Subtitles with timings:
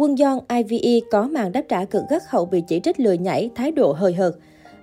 [0.00, 3.50] Quân Yeon IVE có màn đáp trả cực gắt hậu bị chỉ trích lười nhảy,
[3.54, 4.34] thái độ hời hợt.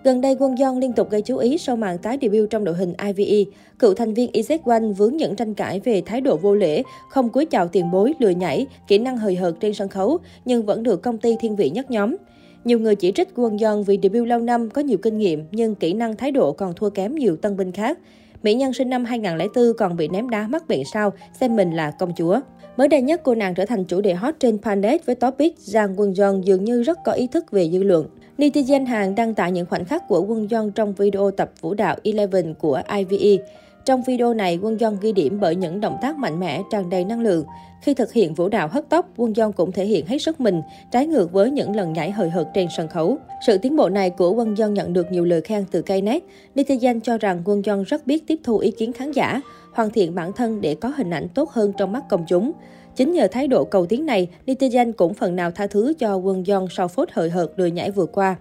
[0.03, 2.75] Gần đây, Quân Yeon liên tục gây chú ý sau màn tái debut trong đội
[2.75, 3.51] hình IVE.
[3.79, 7.45] Cựu thành viên EZ1 vướng những tranh cãi về thái độ vô lễ, không cúi
[7.45, 11.01] chào tiền bối, lười nhảy, kỹ năng hời hợt trên sân khấu, nhưng vẫn được
[11.01, 12.15] công ty thiên vị nhất nhóm.
[12.63, 15.75] Nhiều người chỉ trích Quân Yeon vì debut lâu năm, có nhiều kinh nghiệm, nhưng
[15.75, 17.99] kỹ năng thái độ còn thua kém nhiều tân binh khác.
[18.43, 21.91] Mỹ nhân sinh năm 2004 còn bị ném đá mắc bệnh sao, xem mình là
[21.91, 22.39] công chúa.
[22.77, 25.99] Mới đây nhất, cô nàng trở thành chủ đề hot trên Panet với topic Giang
[25.99, 28.05] Quân Yeon dường như rất có ý thức về dư luận.
[28.37, 31.95] Netizen Hàn đăng tải những khoảnh khắc của Quân Yeon trong video tập vũ đạo
[32.03, 33.43] Eleven của IVE.
[33.85, 37.05] Trong video này, Quân Yeon ghi điểm bởi những động tác mạnh mẽ, tràn đầy
[37.05, 37.45] năng lượng.
[37.81, 40.61] Khi thực hiện vũ đạo hất tóc, Quân Yeon cũng thể hiện hết sức mình,
[40.91, 43.17] trái ngược với những lần nhảy hời hợt trên sân khấu.
[43.47, 46.23] Sự tiến bộ này của Quân Yeon nhận được nhiều lời khen từ Knet.
[46.55, 49.41] Netizen cho rằng Quân Yeon rất biết tiếp thu ý kiến khán giả,
[49.75, 52.51] hoàn thiện bản thân để có hình ảnh tốt hơn trong mắt công chúng.
[52.95, 56.43] Chính nhờ thái độ cầu tiến này, netizen cũng phần nào tha thứ cho Quân
[56.47, 58.35] Yeon sau phốt hời hợt lười nhảy vừa qua.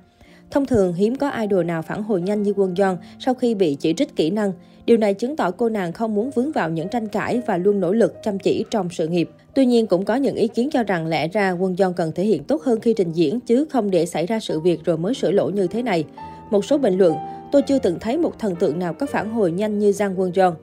[0.51, 3.75] Thông thường, hiếm có idol nào phản hồi nhanh như Quân Yeon sau khi bị
[3.75, 4.53] chỉ trích kỹ năng.
[4.87, 7.81] Điều này chứng tỏ cô nàng không muốn vướng vào những tranh cãi và luôn
[7.81, 9.31] nỗ lực chăm chỉ trong sự nghiệp.
[9.55, 12.25] Tuy nhiên, cũng có những ý kiến cho rằng lẽ ra Quân Yeon cần thể
[12.25, 15.15] hiện tốt hơn khi trình diễn, chứ không để xảy ra sự việc rồi mới
[15.15, 16.05] sửa lỗi như thế này.
[16.51, 17.15] Một số bình luận,
[17.53, 20.33] tôi chưa từng thấy một thần tượng nào có phản hồi nhanh như Giang Quân
[20.35, 20.55] Yeon.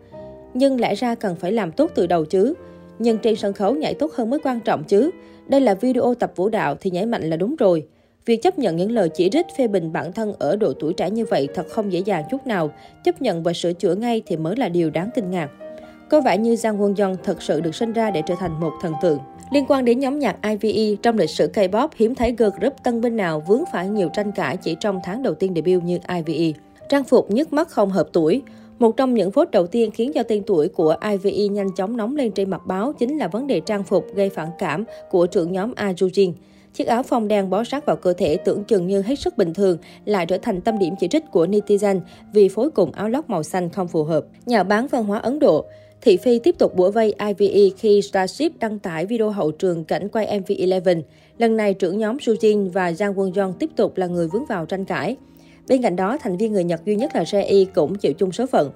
[0.54, 2.54] Nhưng lẽ ra cần phải làm tốt từ đầu chứ.
[3.00, 5.12] Nhưng trên sân khấu nhảy tốt hơn mới quan trọng chứ.
[5.48, 7.88] Đây là video tập vũ đạo thì nhảy mạnh là đúng rồi.
[8.26, 11.10] Việc chấp nhận những lời chỉ trích phê bình bản thân ở độ tuổi trẻ
[11.10, 12.72] như vậy thật không dễ dàng chút nào.
[13.04, 15.50] Chấp nhận và sửa chữa ngay thì mới là điều đáng kinh ngạc.
[16.10, 18.72] Có vẻ như Giang Won Young thật sự được sinh ra để trở thành một
[18.82, 19.20] thần tượng.
[19.52, 23.02] Liên quan đến nhóm nhạc IVE, trong lịch sử K-pop hiếm thấy girl group tân
[23.02, 26.60] binh nào vướng phải nhiều tranh cãi chỉ trong tháng đầu tiên debut như IVE.
[26.90, 28.42] Trang phục nhức mắt không hợp tuổi.
[28.82, 32.16] Một trong những phốt đầu tiên khiến cho tên tuổi của IVE nhanh chóng nóng
[32.16, 35.52] lên trên mặt báo chính là vấn đề trang phục gây phản cảm của trưởng
[35.52, 36.34] nhóm Ajujin.
[36.74, 39.54] Chiếc áo phông đen bó sát vào cơ thể tưởng chừng như hết sức bình
[39.54, 42.00] thường, lại trở thành tâm điểm chỉ trích của netizen
[42.34, 44.26] vì phối cùng áo lót màu xanh không phù hợp.
[44.46, 45.66] Nhà bán văn hóa Ấn Độ
[46.02, 50.10] Thị Phi tiếp tục bủa vây IVE khi Starship đăng tải video hậu trường cảnh
[50.10, 51.02] quay MV Eleven.
[51.38, 54.66] Lần này, trưởng nhóm Sujin và Jang Won Jong tiếp tục là người vướng vào
[54.66, 55.16] tranh cãi.
[55.68, 58.46] Bên cạnh đó, thành viên người Nhật duy nhất là Jae cũng chịu chung số
[58.46, 58.72] phận.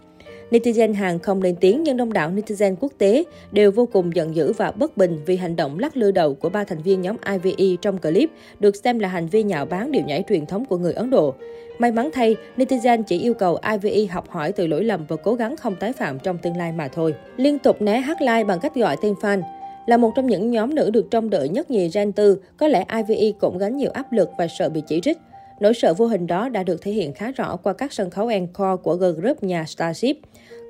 [0.51, 4.35] Netizen Hàn không lên tiếng nhưng đông đảo netizen quốc tế đều vô cùng giận
[4.35, 7.15] dữ và bất bình vì hành động lắc lư đầu của ba thành viên nhóm
[7.25, 8.29] IVE trong clip
[8.59, 11.35] được xem là hành vi nhạo báng điệu nhảy truyền thống của người Ấn Độ.
[11.79, 15.33] May mắn thay, netizen chỉ yêu cầu IVE học hỏi từ lỗi lầm và cố
[15.33, 17.15] gắng không tái phạm trong tương lai mà thôi.
[17.37, 19.41] Liên tục né hát like bằng cách gọi tên fan.
[19.85, 22.85] Là một trong những nhóm nữ được trông đợi nhất nhì Gen 4, có lẽ
[23.07, 25.17] IVE cũng gánh nhiều áp lực và sợ bị chỉ trích.
[25.59, 28.27] Nỗi sợ vô hình đó đã được thể hiện khá rõ qua các sân khấu
[28.27, 30.17] encore của G-group nhà Starship.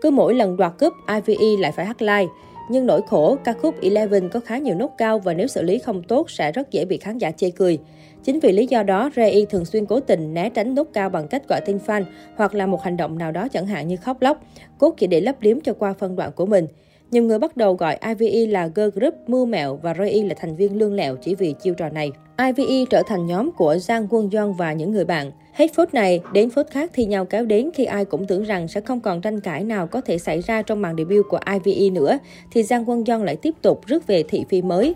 [0.02, 2.32] Cứ mỗi lần đoạt cúp, IVE lại phải hát live.
[2.70, 5.80] Nhưng nỗi khổ, ca khúc Eleven có khá nhiều nốt cao và nếu xử lý
[5.80, 7.80] không tốt sẽ rất dễ bị khán giả chê cười.
[8.24, 11.28] Chính vì lý do đó, Ray thường xuyên cố tình né tránh nốt cao bằng
[11.28, 12.04] cách gọi tên fan
[12.36, 14.44] hoặc là một hành động nào đó chẳng hạn như khóc lóc,
[14.78, 16.68] cốt chỉ để lấp liếm cho qua phân đoạn của mình.
[17.16, 20.56] Nhiều người bắt đầu gọi IVE là girl group mưu mẹo và Rei là thành
[20.56, 22.12] viên lương lẹo chỉ vì chiêu trò này.
[22.38, 25.32] IVE trở thành nhóm của Giang Quân Yeon và những người bạn.
[25.54, 28.68] Hết phút này đến phút khác thì nhau kéo đến khi ai cũng tưởng rằng
[28.68, 31.90] sẽ không còn tranh cãi nào có thể xảy ra trong màn debut của IVE
[31.90, 32.18] nữa,
[32.52, 34.96] thì Giang Quân Yeon lại tiếp tục rước về thị phi mới.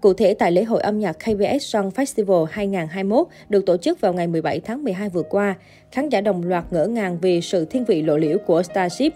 [0.00, 4.12] Cụ thể, tại lễ hội âm nhạc KBS Song Festival 2021 được tổ chức vào
[4.12, 5.54] ngày 17 tháng 12 vừa qua,
[5.90, 9.12] khán giả đồng loạt ngỡ ngàng vì sự thiên vị lộ liễu của Starship.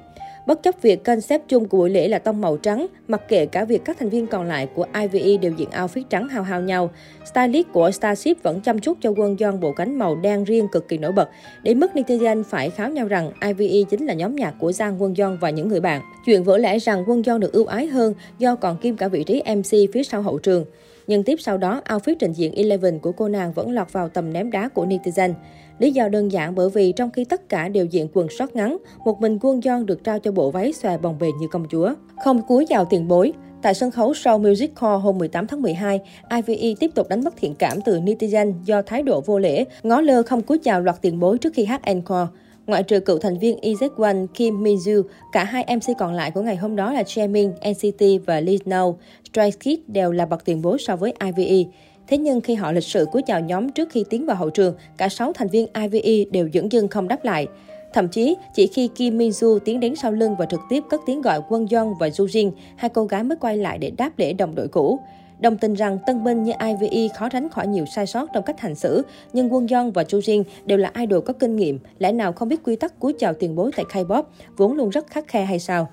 [0.51, 3.65] Bất chấp việc concept chung của buổi lễ là tông màu trắng, mặc kệ cả
[3.65, 6.91] việc các thành viên còn lại của IVE đều diện outfit trắng hao hao nhau,
[7.25, 10.89] stylist của Starship vẫn chăm chút cho quân John bộ cánh màu đen riêng cực
[10.89, 11.29] kỳ nổi bật,
[11.63, 15.15] đến mức netizen phải kháo nhau rằng IVE chính là nhóm nhạc của Giang Quân
[15.15, 16.03] John và những người bạn.
[16.27, 19.25] Chuyện vỡ lẽ rằng Quân John được ưu ái hơn do còn kim cả vị
[19.25, 20.65] trí MC phía sau hậu trường.
[21.11, 24.33] Nhưng tiếp sau đó, outfit trình diện Eleven của cô nàng vẫn lọt vào tầm
[24.33, 25.33] ném đá của netizen.
[25.79, 28.77] Lý do đơn giản bởi vì trong khi tất cả đều diện quần short ngắn,
[29.05, 31.95] một mình Quân John được trao cho bộ váy xòe bồng bềnh như công chúa.
[32.25, 33.33] Không cúi chào tiền bối,
[33.63, 36.01] Tại sân khấu show Music Hall hôm 18 tháng 12,
[36.31, 40.01] IVE tiếp tục đánh mất thiện cảm từ netizen do thái độ vô lễ, ngó
[40.01, 42.29] lơ không cúi chào loạt tiền bối trước khi hát encore.
[42.71, 45.03] Ngoại trừ cựu thành viên EZ1 Kim Minju,
[45.33, 48.95] cả hai MC còn lại của ngày hôm đó là Jaemin, NCT và Lee Snow.
[49.33, 51.71] Stray Kids đều là bậc tiền bối so với IVE.
[52.09, 54.75] Thế nhưng khi họ lịch sự cúi chào nhóm trước khi tiến vào hậu trường,
[54.97, 57.47] cả 6 thành viên IVE đều dưỡng dưng không đáp lại.
[57.93, 61.01] Thậm chí, chỉ khi Kim Min Ju tiến đến sau lưng và trực tiếp cất
[61.07, 64.19] tiếng gọi Quân Yeon và Ju Jin, hai cô gái mới quay lại để đáp
[64.19, 64.99] lễ đồng đội cũ.
[65.41, 68.61] Đồng tình rằng tân binh như IVE khó tránh khỏi nhiều sai sót trong cách
[68.61, 69.03] hành xử,
[69.33, 72.49] nhưng Quân Yeon và Chu Jin đều là idol có kinh nghiệm, lẽ nào không
[72.49, 74.23] biết quy tắc cúi chào tiền bối tại K-pop,
[74.57, 75.89] vốn luôn rất khắc khe hay sao?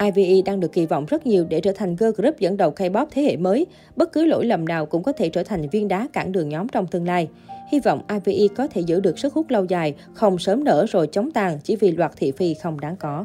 [0.00, 3.06] IVE đang được kỳ vọng rất nhiều để trở thành girl group dẫn đầu K-pop
[3.10, 3.66] thế hệ mới.
[3.96, 6.68] Bất cứ lỗi lầm nào cũng có thể trở thành viên đá cản đường nhóm
[6.68, 7.28] trong tương lai.
[7.70, 11.06] Hy vọng IVE có thể giữ được sức hút lâu dài, không sớm nở rồi
[11.06, 13.24] chống tàn chỉ vì loạt thị phi không đáng có.